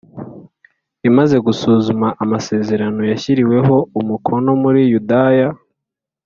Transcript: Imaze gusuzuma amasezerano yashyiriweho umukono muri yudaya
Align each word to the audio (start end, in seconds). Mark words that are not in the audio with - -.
Imaze 1.09 1.35
gusuzuma 1.45 2.07
amasezerano 2.23 3.01
yashyiriweho 3.11 3.75
umukono 3.99 4.49
muri 4.63 4.81
yudaya 4.91 5.49